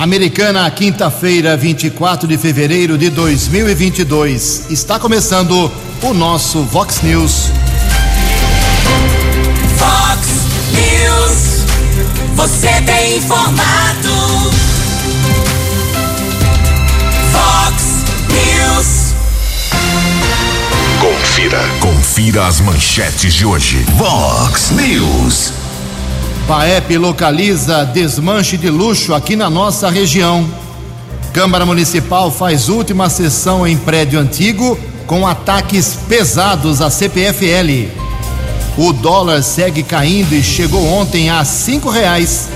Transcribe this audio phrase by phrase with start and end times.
[0.00, 4.70] Americana, quinta-feira, 24 de fevereiro de 2022.
[4.70, 5.70] Está começando
[6.02, 7.50] o nosso Vox News.
[9.76, 10.26] Vox
[10.72, 11.66] News.
[12.34, 14.08] Você tem informado.
[17.30, 17.84] Vox
[18.30, 19.14] News.
[20.98, 21.60] Confira.
[21.78, 23.84] Confira as manchetes de hoje.
[23.98, 25.59] Vox News.
[26.50, 30.44] Paep localiza desmanche de luxo aqui na nossa região.
[31.32, 37.86] Câmara Municipal faz última sessão em prédio antigo com ataques pesados à CPFL.
[38.76, 42.48] O dólar segue caindo e chegou ontem a cinco reais.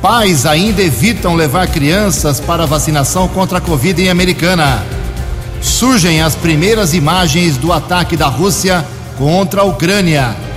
[0.00, 4.84] Pais ainda evitam levar crianças para vacinação contra a Covid em Americana.
[5.60, 8.86] Surgem as primeiras imagens do ataque da Rússia
[9.18, 10.53] contra a Ucrânia.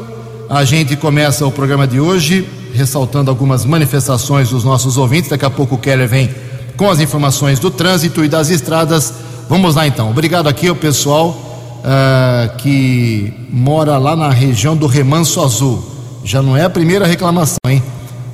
[0.49, 5.29] a gente começa o programa de hoje ressaltando algumas manifestações dos nossos ouvintes.
[5.29, 6.29] Daqui a pouco o Keller vem
[6.77, 9.13] com as informações do trânsito e das estradas.
[9.49, 10.09] Vamos lá então.
[10.09, 15.83] Obrigado aqui ao pessoal uh, que mora lá na região do Remanso Azul.
[16.23, 17.81] Já não é a primeira reclamação, hein?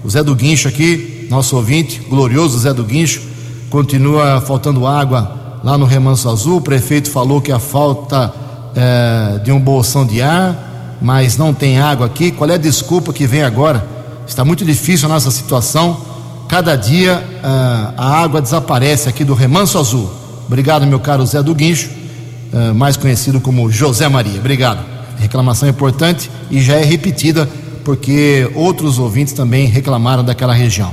[0.04, 3.22] O Zé do Guincho aqui, nosso ouvinte, glorioso Zé do Guincho,
[3.70, 6.58] continua faltando água lá no Remanso Azul.
[6.58, 8.34] O prefeito falou que a falta
[8.72, 12.32] uh, de um bolsão de ar, mas não tem água aqui.
[12.32, 14.01] Qual é a desculpa que vem agora?
[14.32, 16.12] Está muito difícil a nossa situação
[16.52, 20.12] Cada dia uh, a água desaparece aqui do Remanso Azul.
[20.46, 21.90] Obrigado, meu caro Zé do Guincho,
[22.52, 24.38] uh, mais conhecido como José Maria.
[24.38, 24.84] Obrigado.
[25.18, 27.50] Reclamação importante e já é repetida
[27.86, 30.92] porque outros ouvintes também reclamaram daquela região.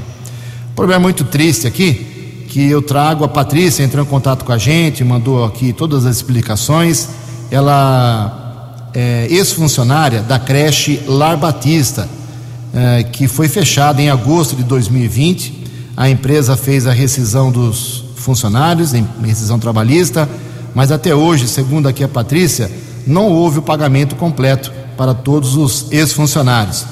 [0.77, 3.25] Problema muito triste aqui que eu trago.
[3.25, 7.09] A Patrícia entrou em contato com a gente, mandou aqui todas as explicações.
[7.51, 12.09] Ela é ex-funcionária da creche Lar Batista
[12.75, 15.67] eh, que foi fechada em agosto de 2020.
[15.97, 18.93] A empresa fez a rescisão dos funcionários,
[19.25, 20.29] rescisão trabalhista,
[20.75, 22.71] mas até hoje, segundo aqui a Patrícia,
[23.07, 26.85] não houve o pagamento completo para todos os ex-funcionários.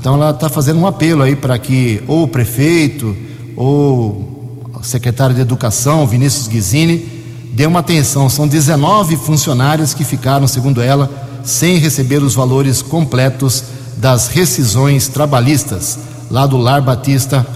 [0.00, 3.16] Então ela está fazendo um apelo aí para que ou o prefeito
[3.56, 7.06] ou o secretário de Educação, Vinícius Guizini,
[7.52, 8.28] dê uma atenção.
[8.28, 11.10] São 19 funcionários que ficaram, segundo ela,
[11.44, 13.62] sem receber os valores completos
[14.00, 15.98] das rescisões trabalhistas
[16.30, 17.46] lá do Lar Batista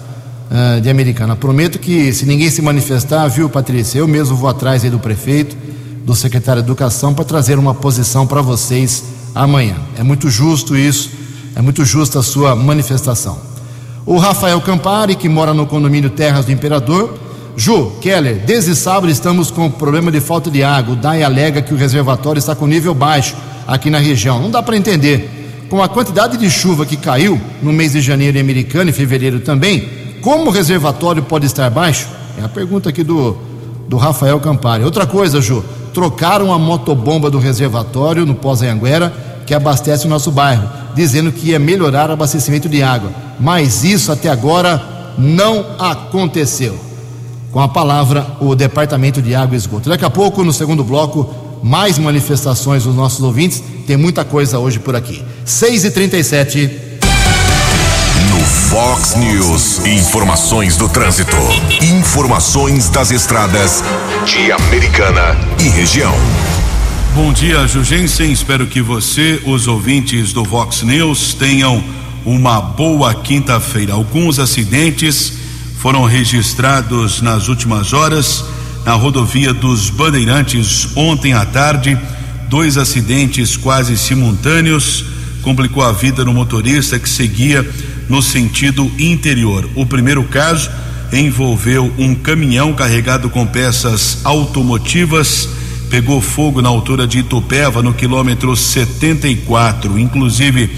[0.50, 1.34] uh, de Americana.
[1.34, 5.56] Prometo que se ninguém se manifestar, viu, Patrícia, eu mesmo vou atrás do prefeito,
[6.04, 9.04] do secretário de Educação para trazer uma posição para vocês
[9.34, 9.76] amanhã.
[9.98, 11.10] É muito justo isso,
[11.56, 13.38] é muito justa a sua manifestação.
[14.04, 17.18] O Rafael Campari, que mora no condomínio Terras do Imperador,
[17.56, 20.92] Ju, Keller, desde sábado estamos com problema de falta de água.
[20.92, 23.34] O DAI alega que o reservatório está com nível baixo
[23.66, 24.42] aqui na região.
[24.42, 28.36] Não dá para entender com a quantidade de chuva que caiu no mês de janeiro
[28.36, 29.88] em Americana e fevereiro também,
[30.20, 32.08] como o reservatório pode estar baixo?
[32.38, 33.36] É a pergunta aqui do,
[33.88, 34.84] do Rafael Campari.
[34.84, 39.12] Outra coisa, Ju, trocaram a motobomba do reservatório no Pós-Anhanguera,
[39.46, 43.10] que abastece o nosso bairro, dizendo que ia melhorar o abastecimento de água.
[43.38, 44.82] Mas isso até agora
[45.18, 46.78] não aconteceu.
[47.52, 49.88] Com a palavra, o Departamento de Água e Esgoto.
[49.88, 51.32] Daqui a pouco, no segundo bloco,
[51.64, 53.62] mais manifestações dos nossos ouvintes.
[53.86, 55.24] Tem muita coisa hoje por aqui.
[55.46, 56.70] 6 e 37
[58.30, 61.34] No Fox News, informações do trânsito.
[61.82, 63.82] Informações das estradas
[64.26, 66.14] de Americana e região.
[67.14, 68.30] Bom dia, Jugensen.
[68.30, 71.82] Espero que você, os ouvintes do Vox News, tenham
[72.26, 73.94] uma boa quinta-feira.
[73.94, 75.32] Alguns acidentes
[75.78, 78.44] foram registrados nas últimas horas
[78.84, 81.98] na rodovia dos Bandeirantes ontem à tarde.
[82.48, 85.04] Dois acidentes quase simultâneos
[85.42, 87.68] complicou a vida no motorista que seguia
[88.08, 89.68] no sentido interior.
[89.74, 90.70] O primeiro caso
[91.12, 95.48] envolveu um caminhão carregado com peças automotivas
[95.94, 99.96] pegou fogo na altura de Itupeva, no quilômetro 74.
[99.96, 100.68] Inclusive,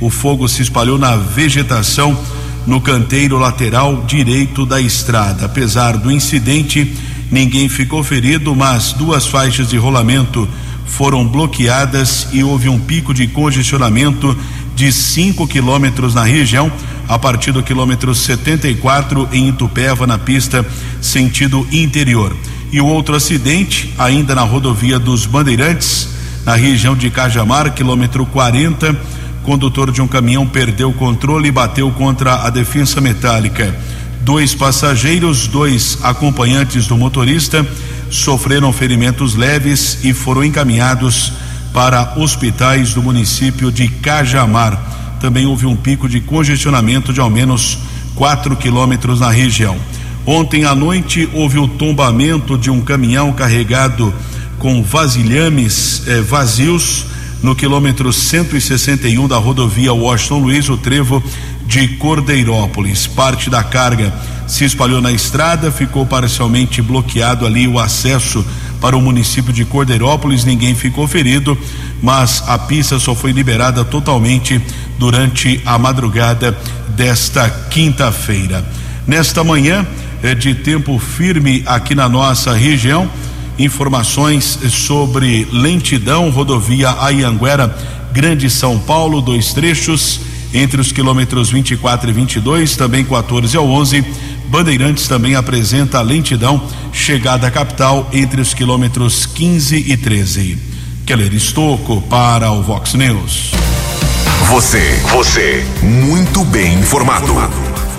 [0.00, 2.18] o fogo se espalhou na vegetação
[2.66, 5.46] no canteiro lateral direito da estrada.
[5.46, 6.92] Apesar do incidente,
[7.30, 10.48] ninguém ficou ferido, mas duas faixas de rolamento
[10.86, 14.36] foram bloqueadas e houve um pico de congestionamento
[14.74, 16.70] de 5 quilômetros na região,
[17.08, 20.64] a partir do quilômetro 74 em Itupeva, na pista
[21.00, 22.34] sentido interior.
[22.72, 26.08] E o outro acidente, ainda na rodovia dos Bandeirantes,
[26.44, 28.96] na região de Cajamar, quilômetro 40,
[29.44, 33.74] condutor de um caminhão perdeu o controle e bateu contra a defensa metálica.
[34.24, 37.64] Dois passageiros, dois acompanhantes do motorista,
[38.08, 41.30] sofreram ferimentos leves e foram encaminhados
[41.74, 45.16] para hospitais do município de Cajamar.
[45.20, 47.76] Também houve um pico de congestionamento de ao menos
[48.14, 49.76] 4 quilômetros na região.
[50.24, 54.12] Ontem à noite houve o tombamento de um caminhão carregado
[54.58, 57.04] com vasilhames eh, vazios
[57.42, 61.22] no quilômetro 161 da rodovia Washington Luiz, o trevo
[61.66, 63.06] de Cordeirópolis.
[63.06, 64.12] Parte da carga
[64.46, 68.44] se espalhou na estrada, ficou parcialmente bloqueado ali o acesso
[68.80, 70.44] para o município de Cordeirópolis.
[70.44, 71.56] Ninguém ficou ferido,
[72.02, 74.60] mas a pista só foi liberada totalmente
[74.98, 76.56] durante a madrugada
[76.88, 78.64] desta quinta-feira.
[79.06, 79.86] Nesta manhã,
[80.22, 83.10] é de tempo firme aqui na nossa região.
[83.58, 87.76] Informações sobre lentidão, rodovia Ayanguera,
[88.10, 90.20] Grande São Paulo, dois trechos,
[90.54, 94.04] entre os quilômetros 24 e 22, também 14 ao 11.
[94.46, 96.62] Bandeirantes também apresenta lentidão,
[96.92, 100.56] chegada à capital, entre os quilômetros 15 e 13.
[101.04, 103.50] Keller Estocco para o Vox News.
[104.48, 107.34] Você, você, muito bem informado.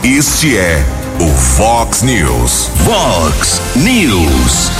[0.01, 0.85] Este é
[1.19, 2.69] o Fox News.
[2.85, 4.71] Fox News.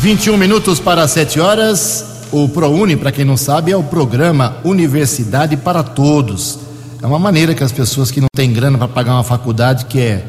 [0.00, 2.07] 21 minutos para 7 horas.
[2.30, 6.58] O ProUni, para quem não sabe, é o programa Universidade para Todos.
[7.02, 9.98] É uma maneira que as pessoas que não têm grana para pagar uma faculdade, que
[9.98, 10.24] é,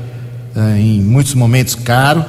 [0.55, 2.23] é em muitos momentos caro,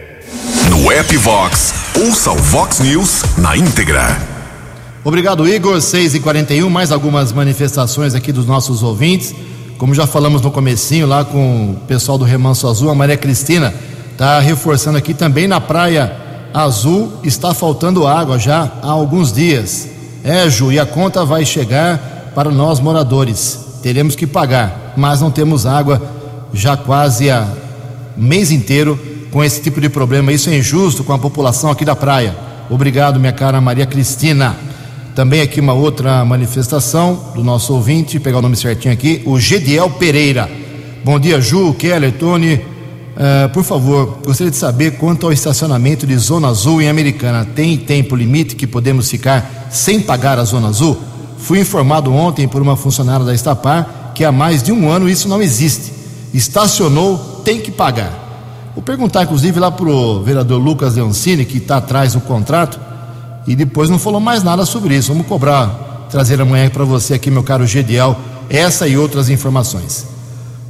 [0.69, 4.17] No app Vox, ouça o Vox News na íntegra.
[5.03, 5.79] Obrigado, Igor.
[5.79, 9.33] 6 e 41 mais algumas manifestações aqui dos nossos ouvintes.
[9.77, 13.73] Como já falamos no comecinho lá com o pessoal do Remanso Azul, a Maria Cristina
[14.11, 16.11] está reforçando aqui também na Praia
[16.53, 19.87] Azul está faltando água já há alguns dias.
[20.23, 25.31] É, Ju, e a conta vai chegar para nós moradores teremos que pagar, mas não
[25.31, 26.01] temos água
[26.53, 27.47] já quase há
[28.17, 28.99] mês inteiro
[29.31, 30.29] com esse tipo de problema.
[30.33, 32.35] Isso é injusto com a população aqui da praia.
[32.69, 34.57] Obrigado, minha cara Maria Cristina.
[35.15, 39.89] Também aqui uma outra manifestação do nosso ouvinte, pegar o nome certinho aqui, o Gediel
[39.91, 40.51] Pereira.
[41.05, 42.55] Bom dia, Ju, Keller, Tony.
[42.55, 47.47] Uh, por favor, gostaria de saber quanto ao estacionamento de Zona Azul em Americana.
[47.55, 50.97] Tem tempo limite que podemos ficar sem pagar a Zona Azul?
[51.37, 55.29] Fui informado ontem por uma funcionária da Estapar que há mais de um ano isso
[55.29, 55.93] não existe.
[56.33, 58.25] Estacionou, tem que pagar.
[58.73, 62.79] Vou perguntar, inclusive, lá pro vereador Lucas Leoncini, que está atrás do contrato,
[63.47, 65.11] e depois não falou mais nada sobre isso.
[65.11, 68.15] Vamos cobrar, trazer amanhã para você aqui, meu caro Gediel,
[68.49, 70.05] essa e outras informações.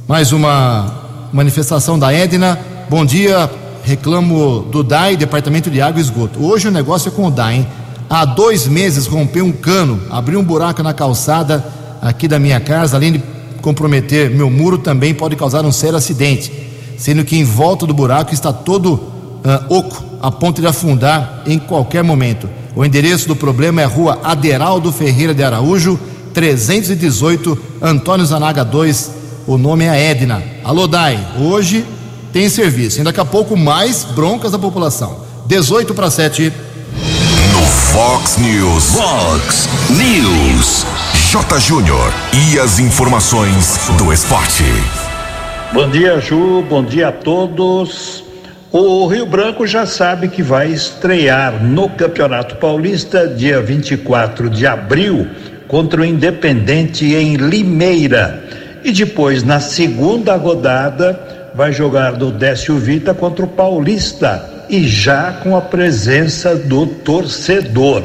[0.06, 0.94] Mais uma
[1.32, 2.58] manifestação da Edna.
[2.88, 3.50] Bom dia,
[3.84, 6.44] reclamo do DAI, Departamento de Água e Esgoto.
[6.44, 7.68] Hoje o negócio é com o DAI, hein?
[8.10, 11.64] Há dois meses rompeu um cano, abriu um buraco na calçada
[12.00, 13.22] aqui da minha casa, além de
[13.60, 16.50] comprometer meu muro, também pode causar um sério acidente,
[16.96, 21.58] sendo que em volta do buraco está todo uh, oco, a ponto de afundar em
[21.58, 22.48] qualquer momento.
[22.74, 25.98] O endereço do problema é rua Aderaldo Ferreira de Araújo,
[26.32, 29.12] 318, Antônio Zanaga 2.
[29.46, 30.42] O nome é Edna.
[30.62, 31.84] Alô, Dai, hoje
[32.32, 33.00] tem serviço.
[33.00, 35.18] E daqui a pouco mais broncas da população.
[35.46, 36.52] 18 para 7.
[37.98, 38.94] Fox News.
[38.94, 40.86] Fox News.
[41.32, 41.58] J.
[41.58, 42.12] Júnior.
[42.32, 44.62] E as informações do esporte.
[45.72, 46.62] Bom dia, Ju.
[46.70, 48.22] Bom dia a todos.
[48.70, 55.26] O Rio Branco já sabe que vai estrear no Campeonato Paulista dia 24 de abril
[55.66, 58.44] contra o Independente em Limeira.
[58.84, 65.32] E depois, na segunda rodada, vai jogar do Décio Vita contra o Paulista e já
[65.42, 68.02] com a presença do torcedor.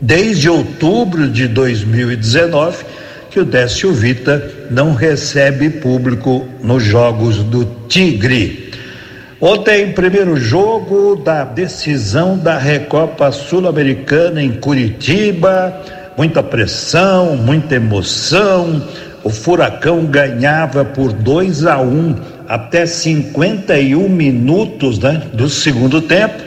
[0.00, 2.84] Desde outubro de 2019,
[3.30, 8.72] que o Décio Vita não recebe público nos jogos do Tigre.
[9.40, 15.80] Ontem, primeiro jogo da decisão da Recopa Sul-Americana em Curitiba,
[16.16, 18.86] muita pressão, muita emoção.
[19.22, 22.16] O Furacão ganhava por 2 a 1 um,
[22.50, 26.42] até 51 minutos né, do segundo tempo.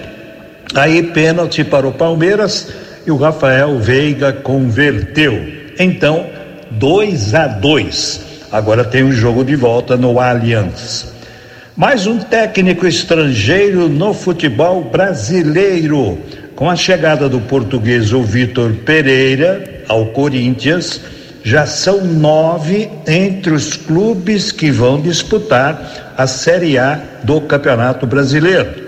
[0.75, 2.73] Aí, pênalti para o Palmeiras
[3.07, 5.47] e o Rafael Veiga converteu.
[5.79, 6.27] Então,
[6.71, 8.21] 2 a 2.
[8.51, 11.13] Agora tem um jogo de volta no Allianz.
[11.73, 16.19] Mais um técnico estrangeiro no futebol brasileiro.
[16.53, 20.99] Com a chegada do português o Vitor Pereira ao Corinthians,
[21.43, 28.81] já são nove entre os clubes que vão disputar a Série A do Campeonato Brasileiro.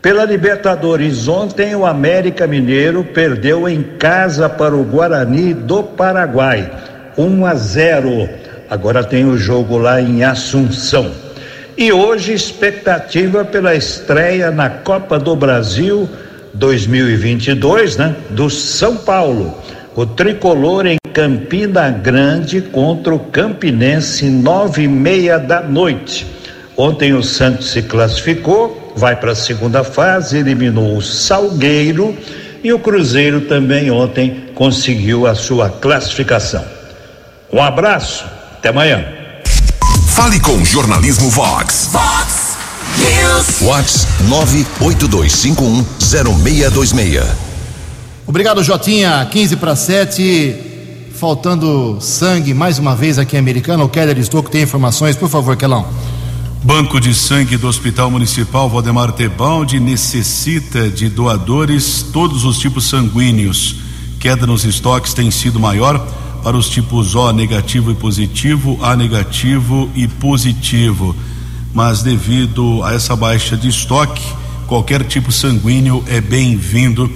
[0.00, 6.70] Pela Libertadores, ontem o América Mineiro perdeu em casa para o Guarani do Paraguai,
[7.18, 8.28] 1 a 0.
[8.70, 11.10] Agora tem o jogo lá em Assunção.
[11.76, 16.08] E hoje, expectativa pela estreia na Copa do Brasil
[16.54, 18.14] 2022, né?
[18.30, 19.56] Do São Paulo.
[19.94, 26.26] O tricolor em Campina Grande contra o Campinense, nove e meia da noite.
[26.76, 32.16] Ontem o Santos se classificou, vai para a segunda fase, eliminou o Salgueiro
[32.64, 36.64] e o Cruzeiro também ontem conseguiu a sua classificação.
[37.52, 39.04] Um abraço, até amanhã.
[40.08, 41.90] Fale com Jornalismo Vox.
[41.92, 42.56] Vox
[42.98, 43.60] News.
[43.60, 44.06] Vox
[44.80, 47.22] 982510626.
[48.26, 49.28] Obrigado, Jotinha.
[49.30, 50.71] 15 para 7.
[51.22, 53.84] Faltando sangue mais uma vez aqui em Americana.
[53.84, 55.86] O Keller Estouco tem informações, por favor, Kelão.
[56.64, 63.76] Banco de Sangue do Hospital Municipal Valdemar Tebaldi necessita de doadores, todos os tipos sanguíneos.
[64.18, 66.04] Queda nos estoques tem sido maior
[66.42, 71.14] para os tipos O negativo e positivo, A negativo e positivo.
[71.72, 74.24] Mas devido a essa baixa de estoque,
[74.66, 77.08] qualquer tipo sanguíneo é bem-vindo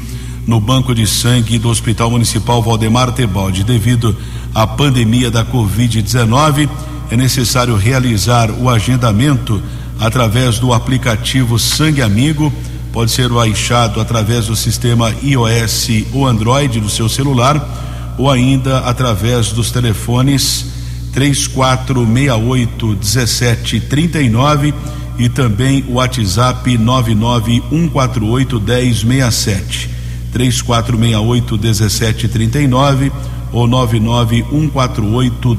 [0.47, 3.65] no banco de sangue do Hospital Municipal Valdemar Tebaldi.
[3.65, 4.17] Devido
[4.55, 6.69] à pandemia da Covid-19,
[7.11, 9.61] é necessário realizar o agendamento
[9.99, 12.53] através do aplicativo Sangue Amigo.
[12.93, 19.51] Pode ser baixado através do sistema iOS ou Android do seu celular ou ainda através
[19.53, 20.67] dos telefones
[21.13, 24.73] 3468 1739
[25.19, 29.96] e também o WhatsApp 99148 1067
[30.37, 33.11] 3468 1739
[33.53, 35.59] ou 99148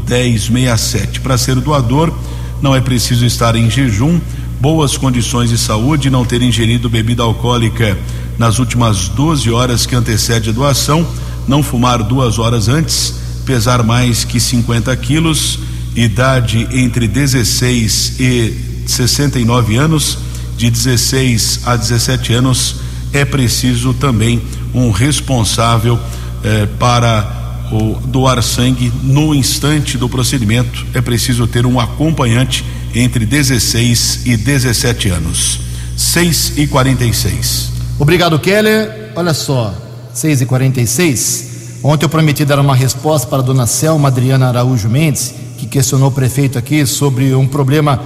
[0.51, 1.21] 1067.
[1.21, 2.13] Para ser doador,
[2.61, 4.19] não é preciso estar em jejum,
[4.61, 7.97] boas condições de saúde, não ter ingerido bebida alcoólica
[8.37, 11.05] nas últimas 12 horas que antecede a doação
[11.47, 13.13] não fumar duas horas antes,
[13.45, 15.59] pesar mais que 50 quilos,
[15.95, 18.53] idade entre 16 e
[18.85, 20.17] 69 anos,
[20.57, 22.75] de 16 a 17 anos,
[23.13, 24.41] é preciso também
[24.77, 25.99] um responsável
[26.43, 30.85] eh, para o, doar sangue no instante do procedimento.
[30.93, 35.59] É preciso ter um acompanhante entre 16 e 17 anos.
[35.95, 37.71] 6 e 46.
[37.99, 39.11] Obrigado, Keller.
[39.15, 39.73] Olha só,
[40.13, 41.47] 6 e 46
[41.83, 46.09] Ontem eu prometi dar uma resposta para a dona Selma Adriana Araújo Mendes, que questionou
[46.09, 48.01] o prefeito aqui sobre um problema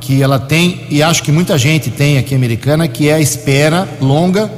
[0.00, 3.86] que ela tem, e acho que muita gente tem aqui Americana, que é a espera
[4.00, 4.50] longa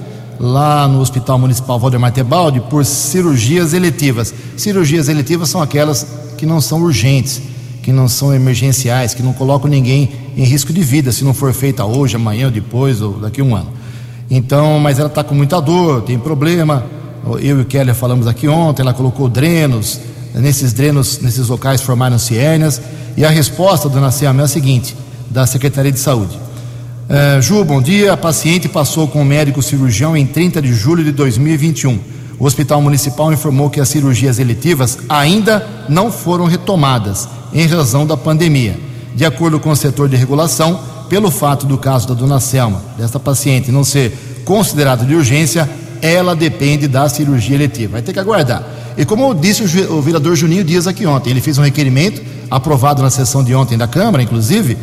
[0.42, 4.34] lá no Hospital Municipal Valdemar Tebaldi por cirurgias eletivas.
[4.56, 6.04] Cirurgias eletivas são aquelas
[6.36, 7.40] que não são urgentes,
[7.80, 11.52] que não são emergenciais, que não colocam ninguém em risco de vida se não for
[11.52, 13.70] feita hoje, amanhã, ou depois ou daqui a um ano.
[14.28, 16.84] Então, mas ela está com muita dor, tem problema.
[17.40, 20.00] Eu e o Keller falamos aqui ontem, ela colocou drenos,
[20.34, 22.82] nesses drenos, nesses locais formaram-se hérnias,
[23.16, 24.96] e a resposta, dona Selma, é a seguinte:
[25.30, 26.36] da Secretaria de Saúde.
[27.08, 28.12] Uh, Ju, bom dia.
[28.12, 31.98] A paciente passou com o médico cirurgião em 30 de julho de 2021.
[32.38, 38.16] O Hospital Municipal informou que as cirurgias eletivas ainda não foram retomadas em razão da
[38.16, 38.78] pandemia.
[39.14, 43.18] De acordo com o setor de regulação, pelo fato do caso da dona Selma, desta
[43.18, 45.68] paciente, não ser considerado de urgência,
[46.00, 47.92] ela depende da cirurgia eletiva.
[47.92, 48.64] Vai ter que aguardar.
[48.96, 53.02] E como disse o, o vereador Juninho Dias aqui ontem, ele fez um requerimento, aprovado
[53.02, 54.78] na sessão de ontem da Câmara, inclusive,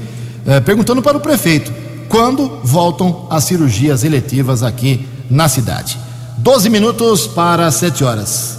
[0.46, 1.72] eh, perguntando para o prefeito
[2.10, 5.98] quando voltam as cirurgias eletivas aqui na cidade.
[6.40, 8.58] 12 minutos para 7 horas.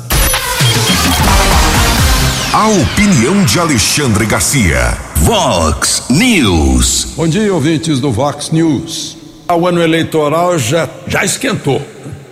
[2.52, 4.96] A opinião de Alexandre Garcia.
[5.16, 7.08] Vox News.
[7.16, 9.16] Bom dia, ouvintes do Vox News.
[9.48, 11.82] O ano eleitoral já, já esquentou.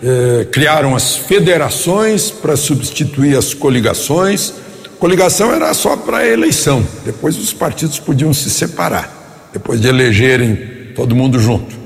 [0.00, 4.54] É, criaram as federações para substituir as coligações.
[5.00, 9.18] Coligação era só para eleição, depois os partidos podiam se separar
[9.52, 11.76] depois de elegerem todo mundo junto.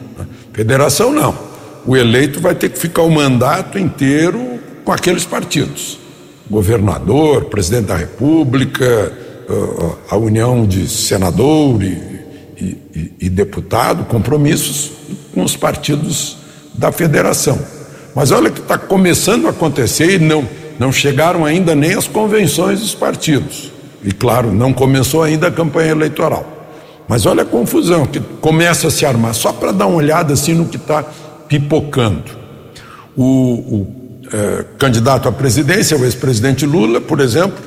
[0.54, 1.34] Federação não.
[1.86, 5.98] O eleito vai ter que ficar o mandato inteiro com aqueles partidos.
[6.50, 9.12] Governador, presidente da República,
[10.08, 12.24] a união de senador e,
[12.58, 14.92] e, e deputado, compromissos
[15.34, 16.38] com os partidos
[16.72, 17.58] da federação.
[18.14, 22.80] Mas olha que está começando a acontecer e não, não chegaram ainda nem as convenções
[22.80, 23.70] dos partidos.
[24.02, 26.61] E claro, não começou ainda a campanha eleitoral.
[27.12, 30.54] Mas olha a confusão que começa a se armar, só para dar uma olhada assim
[30.54, 31.04] no que está
[31.46, 32.22] pipocando.
[33.14, 33.86] O, o
[34.32, 37.58] é, candidato à presidência, o ex-presidente Lula, por exemplo,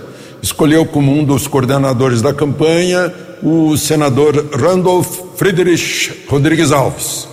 [0.41, 7.27] escolheu como um dos coordenadores da campanha o senador Randolph Friedrich Rodrigues Alves,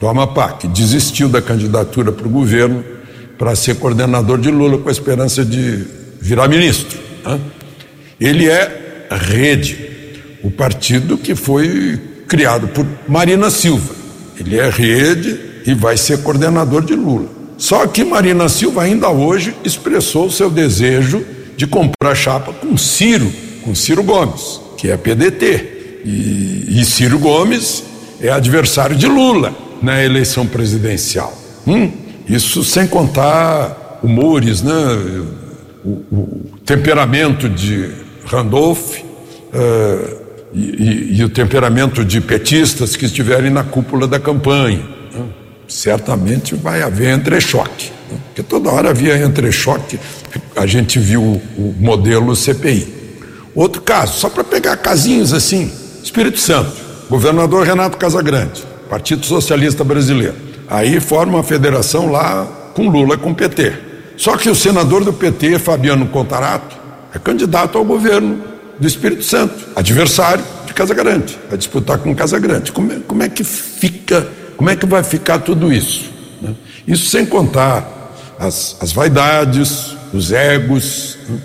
[0.00, 2.82] do Amapá, que desistiu da candidatura para o governo
[3.36, 5.84] para ser coordenador de Lula com a esperança de
[6.18, 6.98] virar ministro.
[7.26, 7.38] Né?
[8.18, 9.81] Ele é rede
[10.42, 13.94] o partido que foi criado por Marina Silva.
[14.38, 17.28] Ele é rede e vai ser coordenador de Lula.
[17.56, 21.24] Só que Marina Silva ainda hoje expressou seu desejo
[21.56, 23.30] de comprar chapa com Ciro,
[23.62, 26.00] com Ciro Gomes, que é PDT.
[26.04, 27.84] E, e Ciro Gomes
[28.20, 31.32] é adversário de Lula na eleição presidencial.
[31.66, 31.90] Hum,
[32.28, 34.72] isso sem contar humores, né?
[35.84, 37.90] O, o temperamento de
[38.24, 40.21] Randolph, uh,
[40.54, 44.82] e, e, e, o temperamento de petistas que estiverem na cúpula da campanha.
[45.12, 45.24] Né?
[45.66, 48.18] Certamente vai haver entrechoque, né?
[48.26, 49.98] porque toda hora havia entrechoque,
[50.54, 53.02] a gente viu o, modelo CPI.
[53.54, 55.70] Outro caso, só para pegar casinhos assim,
[56.02, 56.72] Espírito Santo,
[57.08, 60.34] governador Renato Casagrande, Partido Socialista Brasileiro.
[60.68, 63.72] Aí forma uma federação lá com Lula com PT.
[64.16, 66.76] Só que o senador do PT, Fabiano Contarato,
[67.14, 68.51] é candidato ao governo
[68.82, 72.72] do Espírito Santo, adversário de Casa Grande, vai disputar com Casa Grande.
[72.72, 76.10] Como é, como é que fica, como é que vai ficar tudo isso?
[76.42, 76.52] Né?
[76.86, 81.38] Isso sem contar as, as vaidades, os egos, né?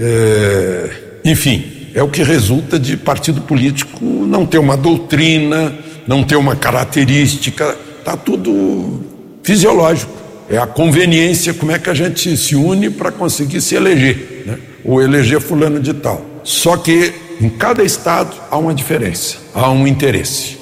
[0.00, 0.90] é,
[1.24, 5.72] enfim, é o que resulta de partido político não ter uma doutrina,
[6.04, 9.04] não ter uma característica, está tudo
[9.44, 10.12] fisiológico.
[10.50, 14.58] É a conveniência, como é que a gente se une para conseguir se eleger, né?
[14.84, 16.35] ou eleger fulano de tal.
[16.46, 20.56] Só que em cada estado há uma diferença, há um interesse.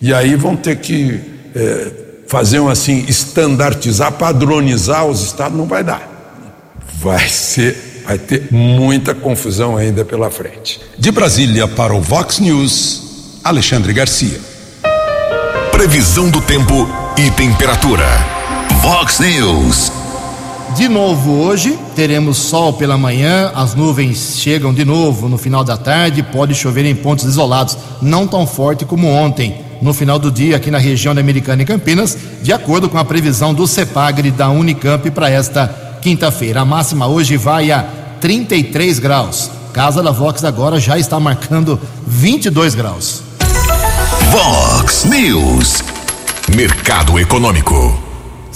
[0.00, 1.18] E aí vão ter que
[1.54, 1.90] é,
[2.28, 6.06] fazer um assim, estandartizar, padronizar os estados, não vai dar.
[7.00, 10.78] Vai ser, vai ter muita confusão ainda pela frente.
[10.98, 14.38] De Brasília para o Vox News, Alexandre Garcia.
[15.72, 18.06] Previsão do tempo e temperatura.
[18.82, 20.05] Vox News.
[20.76, 25.74] De novo hoje, teremos sol pela manhã, as nuvens chegam de novo no final da
[25.74, 30.56] tarde, pode chover em pontos isolados, não tão forte como ontem, no final do dia
[30.56, 34.50] aqui na região da Americana e Campinas, de acordo com a previsão do CEPAGRE da
[34.50, 35.66] Unicamp para esta
[36.02, 36.60] quinta-feira.
[36.60, 37.82] A máxima hoje vai a
[38.20, 39.50] 33 graus.
[39.72, 43.22] Casa da Vox agora já está marcando 22 graus.
[44.30, 45.82] Vox News.
[46.54, 48.05] Mercado Econômico.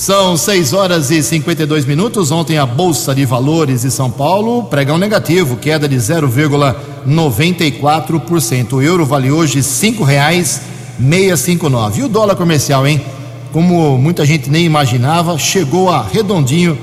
[0.01, 2.31] São 6 horas e 52 minutos.
[2.31, 6.75] Ontem a Bolsa de Valores de São Paulo, pregão negativo, queda de 0,5%.
[7.07, 8.73] 0,94%.
[8.73, 10.63] O euro vale hoje cinco reais
[10.99, 12.01] 659.
[12.01, 13.05] E o dólar comercial, hein?
[13.53, 16.79] Como muita gente nem imaginava, chegou a redondinho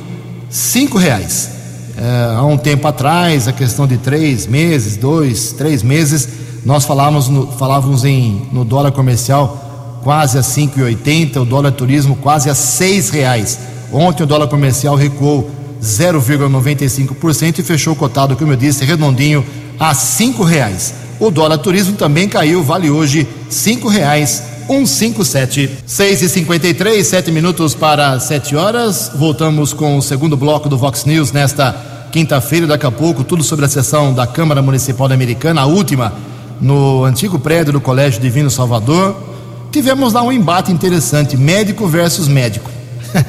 [0.48, 1.50] cinco reais.
[1.98, 6.30] É, há um tempo atrás, a questão de três meses, dois, três meses,
[6.64, 9.67] nós falávamos no, falávamos em, no dólar comercial
[10.08, 13.60] quase a 5,80, o dólar turismo quase a seis reais.
[13.92, 15.52] Ontem o dólar comercial recuou
[15.84, 19.46] 0,95% e fechou cotado, como eu disse, redondinho
[19.78, 20.94] a cinco reais.
[21.20, 25.72] O dólar turismo também caiu, vale hoje cinco reais 157.
[25.86, 29.12] 6 e 53 sete minutos para 7 horas.
[29.14, 32.66] Voltamos com o segundo bloco do Vox News nesta quinta-feira.
[32.66, 36.14] Daqui a pouco, tudo sobre a sessão da Câmara Municipal da Americana, a última
[36.62, 39.36] no antigo prédio do Colégio Divino Salvador.
[39.72, 42.70] Tivemos lá um embate interessante: médico versus médico.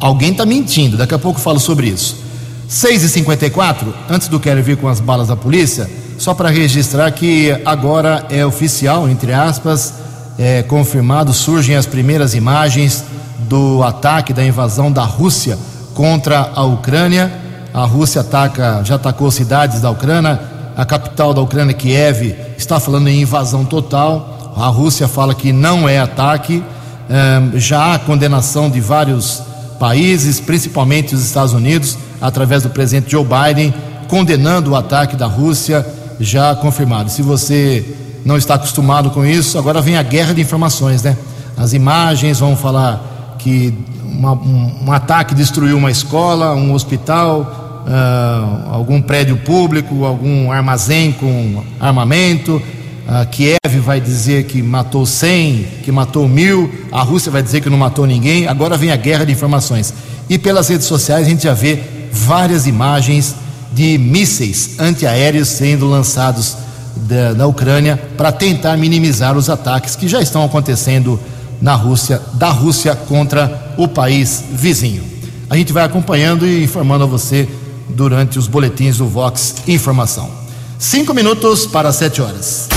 [0.00, 2.22] Alguém está mentindo, daqui a pouco falo sobre isso.
[2.68, 7.10] 6 e 54 antes do Quero vir com as balas da polícia, só para registrar
[7.12, 10.04] que agora é oficial, entre aspas
[10.38, 13.04] é, confirmado, surgem as primeiras imagens
[13.40, 15.58] do ataque, da invasão da Rússia
[15.94, 17.32] contra a Ucrânia.
[17.72, 20.40] A Rússia ataca, já atacou cidades da Ucrânia.
[20.76, 24.33] A capital da Ucrânia, Kiev, está falando em invasão total.
[24.56, 26.62] A Rússia fala que não é ataque.
[27.08, 29.42] É, já há condenação de vários
[29.78, 33.74] países, principalmente os Estados Unidos, através do presidente Joe Biden,
[34.08, 35.86] condenando o ataque da Rússia,
[36.20, 37.10] já confirmado.
[37.10, 37.84] Se você
[38.24, 39.58] não está acostumado com isso.
[39.58, 41.16] Agora vem a guerra de informações, né?
[41.56, 48.72] As imagens vão falar que uma, um, um, ataque destruiu uma escola, um hospital, uh,
[48.72, 52.60] algum prédio público, algum armazém com armamento.
[53.06, 56.72] Uh, Kiev vai dizer que matou 100, que matou mil.
[56.90, 58.46] A Rússia vai dizer que não matou ninguém.
[58.46, 59.92] Agora vem a guerra de informações.
[60.28, 63.34] E pelas redes sociais a gente já vê várias imagens
[63.72, 66.56] de mísseis antiaéreos sendo lançados
[66.96, 71.20] da, da Ucrânia para tentar minimizar os ataques que já estão acontecendo
[71.60, 75.02] na Rússia, da Rússia contra o país vizinho.
[75.50, 77.48] A gente vai acompanhando e informando a você
[77.88, 80.30] durante os boletins do Vox Informação.
[80.78, 82.73] Cinco minutos para sete horas.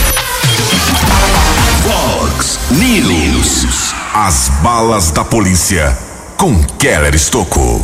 [2.69, 3.95] News.
[4.13, 5.97] As balas da polícia
[6.35, 7.81] com Keller Estocou.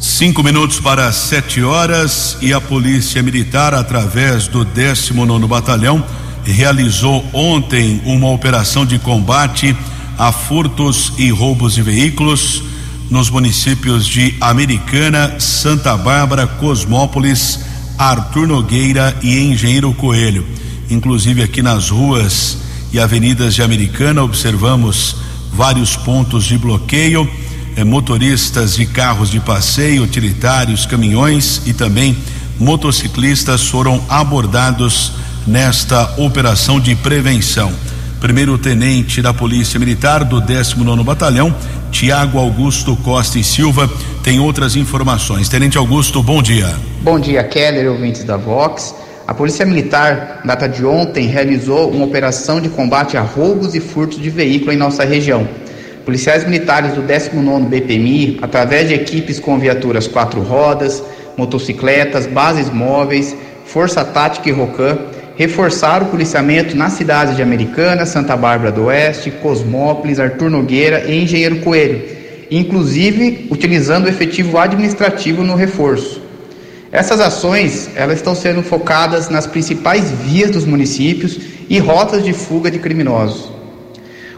[0.00, 6.04] Cinco minutos para sete horas e a Polícia Militar, através do 19 Batalhão,
[6.42, 9.76] realizou ontem uma operação de combate
[10.18, 12.60] a furtos e roubos de veículos
[13.08, 17.60] nos municípios de Americana, Santa Bárbara, Cosmópolis,
[17.96, 20.44] Artur Nogueira e Engenheiro Coelho.
[20.90, 25.16] Inclusive aqui nas ruas e avenidas de Americana observamos
[25.52, 27.28] vários pontos de bloqueio
[27.78, 32.16] eh, motoristas de carros de passeio, utilitários, caminhões e também
[32.58, 35.12] motociclistas foram abordados
[35.46, 37.72] nesta operação de prevenção.
[38.20, 41.54] Primeiro tenente da Polícia Militar do 19 Batalhão,
[41.92, 43.88] Tiago Augusto Costa e Silva,
[44.24, 45.48] tem outras informações.
[45.48, 46.74] Tenente Augusto, bom dia.
[47.02, 48.92] Bom dia, Keller, ouvintes da Vox.
[49.28, 54.18] A Polícia Militar, data de ontem, realizou uma operação de combate a roubos e furtos
[54.18, 55.46] de veículo em nossa região.
[56.02, 61.04] Policiais militares do 19º BPMI, através de equipes com viaturas quatro rodas,
[61.36, 63.36] motocicletas, bases móveis,
[63.66, 64.96] Força Tática e Rocan,
[65.36, 71.22] reforçaram o policiamento nas cidades de Americana, Santa Bárbara do Oeste, Cosmópolis, Artur Nogueira e
[71.22, 72.00] Engenheiro Coelho,
[72.50, 76.27] inclusive utilizando o efetivo administrativo no reforço.
[76.90, 82.70] Essas ações elas estão sendo focadas nas principais vias dos municípios e rotas de fuga
[82.70, 83.50] de criminosos.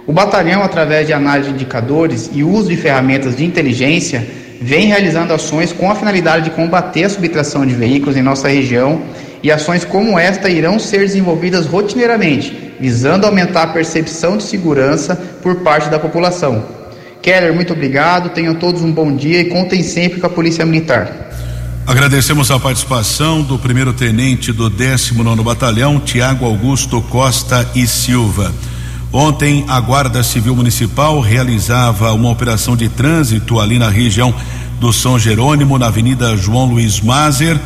[0.04, 4.26] O batalhão, através de análise de indicadores e uso de ferramentas de inteligência,
[4.60, 9.00] vem realizando ações com a finalidade de combater a subtração de veículos em nossa região
[9.42, 15.56] e ações como esta irão ser desenvolvidas rotineiramente, visando aumentar a percepção de segurança por
[15.56, 16.64] parte da população.
[17.22, 21.29] Keller, muito obrigado, tenham todos um bom dia e contem sempre com a Polícia Militar.
[21.90, 28.54] Agradecemos a participação do primeiro tenente do 19 Batalhão, Tiago Augusto Costa e Silva.
[29.12, 34.32] Ontem, a Guarda Civil Municipal realizava uma operação de trânsito ali na região
[34.78, 37.58] do São Jerônimo, na Avenida João Luiz Mazer,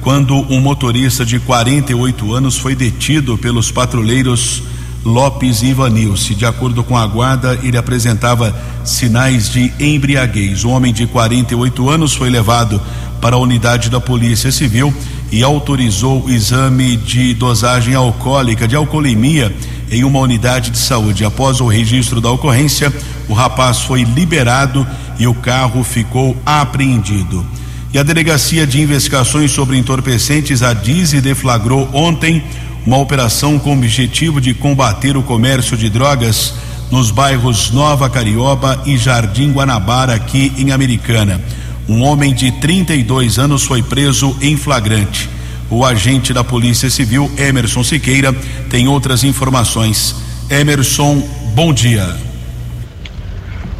[0.00, 4.62] quando um motorista de 48 anos foi detido pelos patrulheiros
[5.04, 6.34] Lopes e Ivanilce.
[6.34, 10.64] De acordo com a guarda, ele apresentava sinais de embriaguez.
[10.64, 12.80] O homem de 48 anos foi levado
[13.20, 14.92] para a unidade da Polícia Civil
[15.30, 19.54] e autorizou o exame de dosagem alcoólica, de alcoolemia
[19.90, 21.24] em uma unidade de saúde.
[21.24, 22.92] Após o registro da ocorrência,
[23.28, 24.86] o rapaz foi liberado
[25.18, 27.46] e o carro ficou apreendido.
[27.92, 32.42] E a Delegacia de Investigações sobre Entorpecentes, a DIZI, deflagrou ontem
[32.86, 36.54] uma operação com o objetivo de combater o comércio de drogas
[36.90, 41.40] nos bairros Nova Carioba e Jardim Guanabara, aqui em Americana.
[41.88, 45.28] Um homem de 32 anos foi preso em flagrante.
[45.70, 48.32] O agente da Polícia Civil, Emerson Siqueira,
[48.68, 50.14] tem outras informações.
[50.50, 52.14] Emerson, bom dia.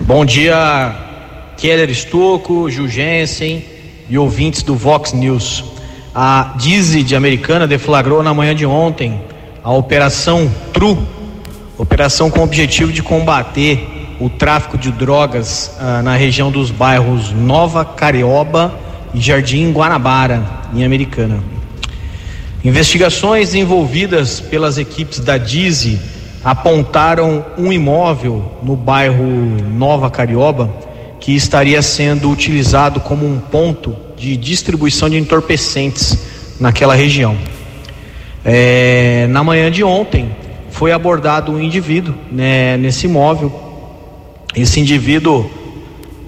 [0.00, 0.96] Bom dia,
[1.58, 3.64] Keller Estocco, Gil Jensen
[4.08, 5.62] e ouvintes do Vox News.
[6.14, 9.22] A Dize de Americana deflagrou na manhã de ontem
[9.64, 10.98] a Operação TRU,
[11.78, 17.32] operação com o objetivo de combater o tráfico de drogas ah, na região dos bairros
[17.32, 18.74] Nova Carioba
[19.14, 20.42] e Jardim Guanabara,
[20.74, 21.42] em Americana.
[22.62, 25.98] Investigações envolvidas pelas equipes da Dize
[26.44, 29.24] apontaram um imóvel no bairro
[29.74, 30.70] Nova Carioba
[31.22, 36.18] que estaria sendo utilizado como um ponto de distribuição de entorpecentes
[36.58, 37.38] naquela região.
[38.44, 40.34] É, na manhã de ontem
[40.72, 43.52] foi abordado um indivíduo né, nesse imóvel.
[44.56, 45.48] Esse indivíduo,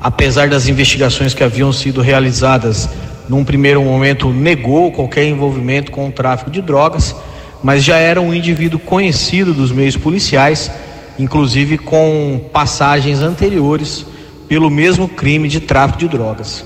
[0.00, 2.88] apesar das investigações que haviam sido realizadas,
[3.28, 7.16] num primeiro momento negou qualquer envolvimento com o tráfico de drogas,
[7.64, 10.70] mas já era um indivíduo conhecido dos meios policiais,
[11.18, 14.13] inclusive com passagens anteriores
[14.48, 16.64] pelo mesmo crime de tráfico de drogas.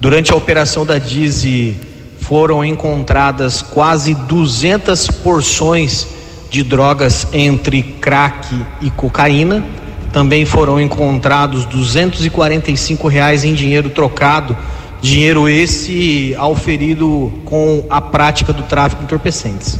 [0.00, 1.76] Durante a operação da Dize
[2.18, 6.06] foram encontradas quase 200 porções
[6.50, 8.48] de drogas entre crack
[8.80, 9.64] e cocaína.
[10.12, 14.56] Também foram encontrados 245 reais em dinheiro trocado,
[15.00, 19.78] dinheiro esse auferido com a prática do tráfico de entorpecentes.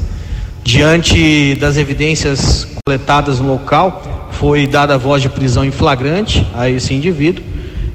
[0.62, 6.68] Diante das evidências coletadas no local, foi dada a voz de prisão em flagrante a
[6.68, 7.44] esse indivíduo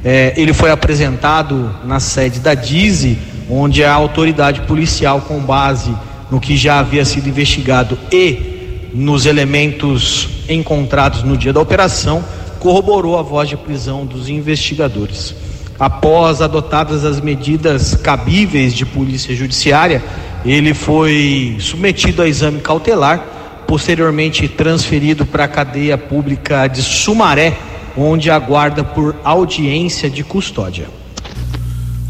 [0.05, 3.17] é, ele foi apresentado na sede da DIZI,
[3.49, 5.91] onde a autoridade policial, com base
[6.29, 12.23] no que já havia sido investigado e nos elementos encontrados no dia da operação,
[12.59, 15.33] corroborou a voz de prisão dos investigadores.
[15.79, 20.03] Após adotadas as medidas cabíveis de polícia judiciária,
[20.45, 23.34] ele foi submetido a exame cautelar,
[23.67, 27.57] posteriormente transferido para a cadeia pública de Sumaré,
[27.97, 30.87] onde aguarda por audiência de custódia.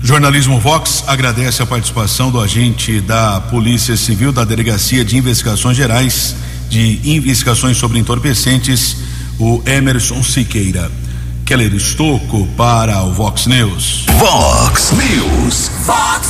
[0.02, 6.36] Jornalismo Vox agradece a participação do agente da Polícia Civil da Delegacia de Investigações Gerais
[6.70, 8.98] de Investigações sobre Entorpecentes,
[9.40, 10.92] o Emerson Siqueira.
[11.46, 14.06] Keller Estocco para o Vox News.
[14.18, 15.72] Vox News.
[15.86, 16.28] Vox